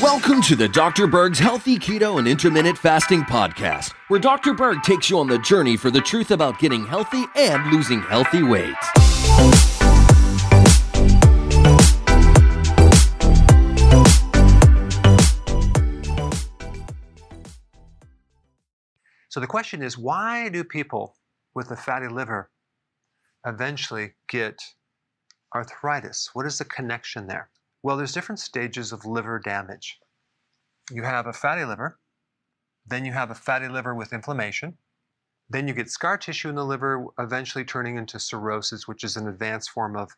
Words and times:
Welcome 0.00 0.40
to 0.42 0.56
the 0.56 0.70
Dr. 0.72 1.06
Berg's 1.06 1.38
Healthy 1.38 1.78
Keto 1.78 2.18
and 2.18 2.26
Intermittent 2.26 2.78
Fasting 2.78 3.22
Podcast, 3.22 3.92
where 4.08 4.18
Dr. 4.18 4.54
Berg 4.54 4.82
takes 4.82 5.10
you 5.10 5.18
on 5.18 5.26
the 5.26 5.38
journey 5.38 5.76
for 5.76 5.90
the 5.90 6.00
truth 6.00 6.30
about 6.30 6.58
getting 6.58 6.86
healthy 6.86 7.24
and 7.36 7.70
losing 7.70 8.00
healthy 8.00 8.42
weight. 8.42 8.74
So 19.28 19.40
the 19.40 19.46
question 19.46 19.82
is 19.82 19.98
why 19.98 20.48
do 20.48 20.64
people 20.64 21.14
with 21.54 21.70
a 21.70 21.76
fatty 21.76 22.08
liver 22.08 22.50
eventually 23.44 24.14
get 24.30 24.58
arthritis? 25.54 26.30
What 26.32 26.46
is 26.46 26.58
the 26.58 26.64
connection 26.64 27.26
there? 27.26 27.50
Well, 27.82 27.96
there's 27.96 28.12
different 28.12 28.40
stages 28.40 28.92
of 28.92 29.04
liver 29.04 29.38
damage. 29.38 29.98
You 30.90 31.02
have 31.02 31.26
a 31.26 31.32
fatty 31.32 31.64
liver, 31.64 31.98
then 32.86 33.04
you 33.04 33.12
have 33.12 33.30
a 33.30 33.34
fatty 33.34 33.68
liver 33.68 33.94
with 33.94 34.12
inflammation, 34.12 34.78
then 35.48 35.68
you 35.68 35.74
get 35.74 35.90
scar 35.90 36.18
tissue 36.18 36.48
in 36.48 36.54
the 36.54 36.64
liver, 36.64 37.06
eventually 37.18 37.64
turning 37.64 37.96
into 37.96 38.18
cirrhosis, 38.18 38.88
which 38.88 39.04
is 39.04 39.16
an 39.16 39.28
advanced 39.28 39.70
form 39.70 39.96
of 39.96 40.10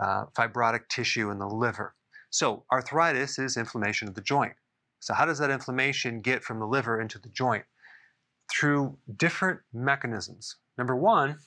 uh, 0.00 0.26
fibrotic 0.36 0.88
tissue 0.88 1.30
in 1.30 1.38
the 1.38 1.46
liver. 1.46 1.94
So, 2.30 2.64
arthritis 2.72 3.38
is 3.38 3.56
inflammation 3.56 4.08
of 4.08 4.14
the 4.14 4.20
joint. 4.20 4.54
So, 4.98 5.14
how 5.14 5.24
does 5.24 5.38
that 5.38 5.50
inflammation 5.50 6.20
get 6.20 6.42
from 6.42 6.58
the 6.58 6.66
liver 6.66 7.00
into 7.00 7.18
the 7.18 7.28
joint? 7.28 7.64
Through 8.52 8.98
different 9.16 9.60
mechanisms. 9.72 10.56
Number 10.76 10.96
one, 10.96 11.38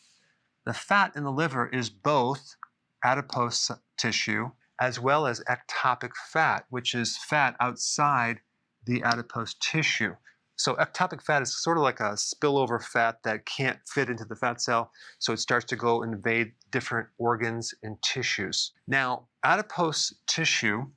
the 0.66 0.74
fat 0.74 1.14
in 1.16 1.24
the 1.24 1.32
liver 1.32 1.68
is 1.68 1.90
both 1.90 2.56
adipose 3.04 3.72
tissue 3.98 4.52
as 4.80 5.00
well 5.00 5.26
as 5.26 5.44
ectopic 5.50 6.12
fat, 6.32 6.66
which 6.70 6.94
is 6.94 7.18
fat 7.18 7.56
outside 7.60 8.42
the 8.86 9.02
adipose 9.04 9.56
tissue. 9.60 10.16
So 10.56 10.76
ectopic 10.76 11.22
fat 11.22 11.42
is 11.42 11.56
sort 11.56 11.78
of 11.78 11.84
like 11.84 12.00
a 12.00 12.14
spillover 12.14 12.82
fat 12.82 13.22
that 13.24 13.46
can't 13.46 13.80
fit 13.88 14.10
into 14.10 14.26
the 14.26 14.36
fat 14.36 14.60
cell, 14.60 14.92
so 15.20 15.34
it 15.34 15.38
starts 15.38 15.66
to 15.66 15.76
go 15.76 16.02
invade 16.02 16.54
different 16.72 17.10
organs 17.18 17.74
and 17.84 18.02
tissues. 18.02 18.72
Now, 18.88 19.28
adipose 19.44 20.16
tissue 20.26 20.88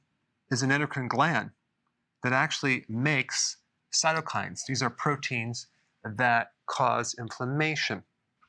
is 0.50 0.62
an 0.62 0.72
endocrine 0.72 1.08
gland 1.08 1.50
that 2.22 2.32
actually 2.32 2.84
makes 2.88 3.58
cytokines. 3.92 4.60
These 4.66 4.82
are 4.82 4.90
proteins 4.90 5.66
that 6.04 6.52
cause 6.66 7.14
inflammation. 7.18 8.02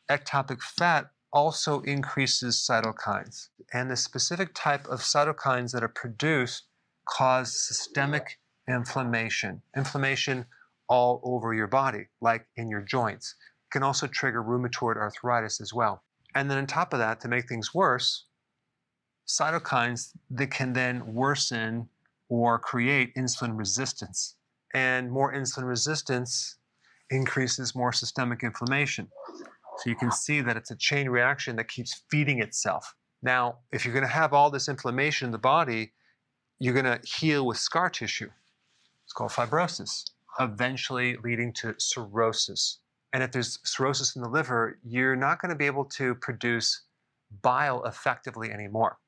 Ectopic 0.10 0.62
fat 0.62 1.12
also 1.34 1.82
increases 1.82 2.58
cytokines. 2.58 3.50
And 3.74 3.90
the 3.90 3.96
specific 3.96 4.52
type 4.54 4.88
of 4.88 5.00
cytokines 5.00 5.72
that 5.72 5.84
are 5.84 5.88
produced 5.88 6.64
cause 7.06 7.54
systemic 7.54 8.40
inflammation. 8.68 9.62
Inflammation 9.76 10.46
all 10.88 11.22
over 11.24 11.54
your 11.54 11.68
body, 11.68 12.08
like 12.22 12.46
in 12.58 12.70
your 12.70 12.82
joints. 12.82 13.36
It 13.68 13.72
can 13.72 13.84
also 13.84 14.08
trigger 14.08 14.44
rheumatoid 14.44 14.98
arthritis 14.98 15.62
as 15.62 15.74
well. 15.74 16.04
And 16.36 16.50
then 16.50 16.58
on 16.58 16.68
top 16.68 16.94
of 16.94 17.00
that, 17.00 17.20
to 17.22 17.28
make 17.28 17.48
things 17.48 17.74
worse, 17.74 18.26
cytokines 19.28 20.12
that 20.32 20.52
can 20.52 20.74
then 20.74 21.14
worsen 21.14 21.88
or 22.30 22.60
create 22.60 23.16
insulin 23.16 23.58
resistance. 23.58 24.36
And 24.74 25.12
more 25.12 25.34
insulin 25.34 25.68
resistance 25.68 26.58
increases 27.10 27.76
more 27.76 27.92
systemic 27.92 28.44
inflammation. 28.44 29.10
So 29.82 29.90
you 29.90 29.96
can 29.96 30.12
see 30.12 30.42
that 30.42 30.58
it's 30.58 30.70
a 30.70 30.76
chain 30.76 31.10
reaction 31.10 31.56
that 31.56 31.68
keeps 31.68 32.04
feeding 32.12 32.40
itself. 32.40 32.94
Now, 33.24 33.58
if 33.72 33.84
you're 33.84 33.96
going 33.96 34.06
to 34.06 34.14
have 34.14 34.32
all 34.32 34.52
this 34.52 34.70
inflammation 34.70 35.26
in 35.26 35.32
the 35.32 35.40
body, 35.40 35.94
you're 36.60 36.76
going 36.76 36.86
to 36.86 37.00
heal 37.04 37.48
with 37.48 37.58
scar 37.58 37.90
tissue. 37.90 38.30
It's 39.06 39.14
called 39.14 39.32
fibrosis, 39.32 40.12
eventually 40.40 41.18
leading 41.24 41.52
to 41.54 41.74
cirrhosis. 41.80 42.78
And 43.12 43.24
if 43.24 43.32
there's 43.32 43.58
cirrhosis 43.64 44.16
in 44.16 44.22
the 44.22 44.30
liver, 44.30 44.78
you're 44.84 45.16
not 45.16 45.42
going 45.42 45.50
to 45.50 45.56
be 45.56 45.66
able 45.66 45.86
to 45.86 46.14
produce 46.14 46.84
bile 47.42 47.84
effectively 47.86 48.52
anymore. 48.52 49.00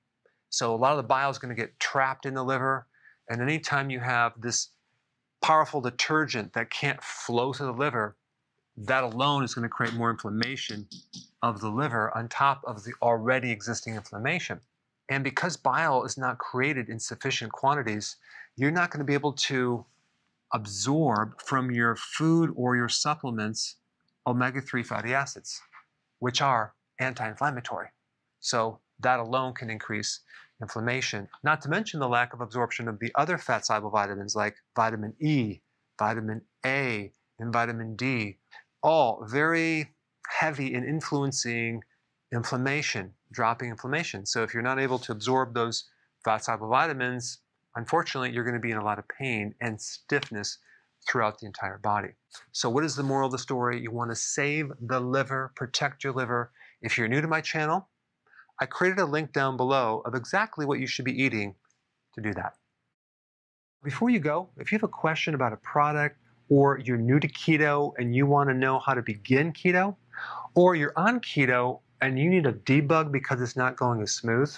So 0.50 0.74
a 0.74 0.78
lot 0.78 0.92
of 0.94 0.98
the 0.98 1.04
bile 1.04 1.30
is 1.30 1.38
going 1.38 1.56
to 1.56 1.62
get 1.62 1.80
trapped 1.80 2.26
in 2.26 2.34
the 2.34 2.44
liver. 2.44 2.88
And 3.30 3.44
anytime 3.44 3.92
you 3.92 4.00
have 4.00 4.34
this 4.42 4.70
powerful 5.40 5.82
detergent 5.82 6.54
that 6.54 6.72
can't 6.72 7.04
flow 7.04 7.54
to 7.54 7.64
the 7.64 7.72
liver, 7.72 8.18
that 8.78 9.04
alone 9.04 9.44
is 9.44 9.54
going 9.54 9.64
to 9.64 9.70
create 9.70 9.94
more 9.94 10.10
inflammation 10.10 10.88
of 11.42 11.62
the 11.62 11.70
liver 11.70 12.16
on 12.18 12.28
top 12.28 12.64
of 12.66 12.84
the 12.84 12.94
already 13.02 13.52
existing 13.52 13.96
inflammation. 13.96 14.60
And 15.10 15.24
because 15.24 15.58
bile 15.58 16.04
is 16.06 16.18
not 16.18 16.38
created 16.38 16.90
in 16.90 17.00
sufficient 17.00 17.52
quantities, 17.52 18.16
you're 18.56 18.72
not 18.72 18.90
going 18.90 19.00
to 19.00 19.06
be 19.06 19.14
able 19.14 19.34
to 19.34 19.86
absorb 20.54 21.42
from 21.42 21.72
your 21.72 21.96
food 21.96 22.52
or 22.56 22.76
your 22.76 22.90
supplements 22.90 23.76
omega 24.26 24.62
3 24.62 24.84
fatty 24.84 25.14
acids, 25.14 25.62
which 26.20 26.42
are 26.42 26.74
anti 27.00 27.28
inflammatory. 27.28 27.90
So 28.40 28.80
that 29.00 29.20
alone 29.20 29.54
can 29.54 29.70
increase 29.70 30.22
inflammation, 30.62 31.28
not 31.44 31.62
to 31.62 31.70
mention 31.70 32.00
the 32.00 32.08
lack 32.08 32.34
of 32.34 32.42
absorption 32.42 32.88
of 32.88 33.00
the 33.00 33.12
other 33.16 33.38
fat 33.38 33.66
soluble 33.66 33.90
vitamins 33.90 34.36
like 34.36 34.56
vitamin 34.76 35.14
E, 35.20 35.60
vitamin 36.00 36.42
A, 36.66 37.12
and 37.40 37.52
vitamin 37.52 37.96
D, 37.96 38.38
all 38.84 39.26
very 39.28 39.94
heavy 40.28 40.74
in 40.74 40.84
influencing 40.84 41.82
inflammation, 42.34 43.14
dropping 43.32 43.70
inflammation. 43.70 44.26
So 44.26 44.44
if 44.44 44.54
you're 44.54 44.64
not 44.64 44.80
able 44.80 45.00
to 45.00 45.12
absorb 45.12 45.54
those 45.54 45.86
fat 46.24 46.44
soluble 46.44 46.70
vitamins, 46.70 47.40
unfortunately, 47.76 48.32
you're 48.32 48.44
going 48.44 48.56
to 48.56 48.60
be 48.60 48.72
in 48.72 48.78
a 48.78 48.84
lot 48.84 49.00
of 49.00 49.06
pain 49.08 49.56
and 49.62 49.80
stiffness 49.80 50.60
throughout 51.08 51.40
the 51.40 51.46
entire 51.46 51.78
body. 51.78 52.10
So 52.52 52.70
what 52.70 52.84
is 52.84 52.96
the 52.96 53.04
moral 53.04 53.28
of 53.28 53.32
the 53.32 53.38
story? 53.38 53.82
You 53.82 53.92
want 53.92 54.12
to 54.12 54.16
save 54.16 54.72
the 54.80 55.00
liver, 55.00 55.52
protect 55.56 56.04
your 56.04 56.14
liver. 56.14 56.52
If 56.82 56.98
you're 56.98 57.08
new 57.08 57.22
to 57.22 57.28
my 57.28 57.42
channel, 57.42 57.88
I 58.60 58.66
created 58.66 59.00
a 59.00 59.06
link 59.06 59.34
down 59.34 59.58
below 59.58 60.02
of 60.06 60.16
exactly 60.16 60.66
what 60.66 60.80
you 60.80 60.88
should 60.88 61.06
be 61.06 61.22
eating 61.22 61.56
to 62.16 62.22
do 62.22 62.34
that. 62.34 62.54
Before 63.84 64.10
you 64.10 64.20
go, 64.20 64.50
if 64.58 64.72
you 64.72 64.78
have 64.78 64.84
a 64.84 64.88
question 64.88 65.36
about 65.36 65.52
a 65.52 65.58
product, 65.58 66.18
or 66.50 66.80
you're 66.80 66.98
new 66.98 67.20
to 67.20 67.28
keto 67.28 67.94
and 67.98 68.16
you 68.16 68.26
want 68.26 68.50
to 68.50 68.54
know 68.54 68.80
how 68.80 68.94
to 68.94 69.02
begin 69.02 69.52
keto, 69.54 69.96
or 70.56 70.76
you're 70.76 70.94
on 70.96 71.20
keto 71.20 71.80
and 72.02 72.20
you 72.20 72.30
need 72.30 72.46
a 72.46 72.54
debug 72.54 73.12
because 73.12 73.42
it's 73.42 73.56
not 73.56 73.78
going 73.78 74.02
as 74.02 74.12
smooth, 74.12 74.54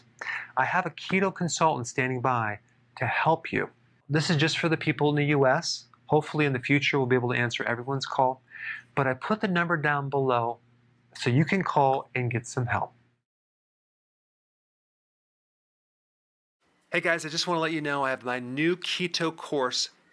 I 0.58 0.66
have 0.66 0.86
a 0.86 0.90
keto 0.90 1.34
consultant 1.34 1.88
standing 1.88 2.20
by 2.20 2.60
to 2.98 3.06
help 3.06 3.52
you. 3.52 3.70
This 4.10 4.30
is 4.30 4.38
just 4.38 4.58
for 4.58 4.70
the 4.70 4.78
people 4.78 5.10
in 5.10 5.16
the 5.16 5.26
US. 5.38 5.86
Hopefully, 6.08 6.46
in 6.46 6.54
the 6.54 6.60
future, 6.60 6.98
we'll 6.98 7.08
be 7.08 7.16
able 7.16 7.32
to 7.34 7.40
answer 7.40 7.64
everyone's 7.64 8.06
call. 8.06 8.42
But 8.96 9.08
I 9.08 9.14
put 9.14 9.42
the 9.42 9.48
number 9.48 9.78
down 9.78 10.10
below 10.10 10.58
so 11.18 11.30
you 11.30 11.46
can 11.46 11.64
call 11.64 12.10
and 12.16 12.32
get 12.32 12.48
some 12.48 12.66
help. 12.66 12.94
Hey 16.92 17.02
guys, 17.02 17.26
I 17.26 17.30
just 17.30 17.46
want 17.46 17.58
to 17.58 17.62
let 17.62 17.74
you 17.74 17.82
know 17.82 18.06
I 18.06 18.12
have 18.12 18.24
my 18.24 18.40
new 18.40 18.78
keto 18.78 19.36
course 19.36 19.90